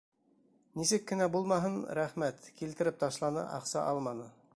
Нисек 0.79 1.03
кенә 1.11 1.27
булмаһын, 1.35 1.77
рәхмәт, 1.99 2.47
килтереп 2.61 2.99
ташланы, 3.05 3.45
аҡса 3.59 3.85
алманы. 3.93 4.27